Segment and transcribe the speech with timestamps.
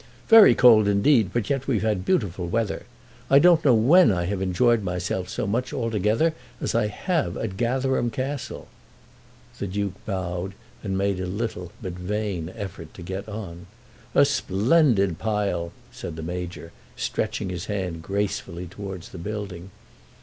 [0.29, 2.87] "Very cold, indeed, but yet we've had beautiful weather.
[3.29, 7.55] I don't know when I have enjoyed myself so much altogether as I have at
[7.55, 8.67] Gatherum Castle."
[9.59, 13.67] The Duke bowed, and made a little but a vain effort to get on.
[14.15, 19.69] "A splendid pile!" said the Major, stretching his hand gracefully towards the building.